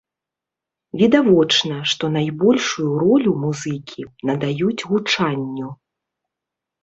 Відавочна, 0.99 1.75
што 1.91 2.05
найбольшую 2.15 2.87
ролю 3.03 3.31
музыкі 3.43 4.01
надаюць 4.29 4.85
гучанню. 4.93 5.69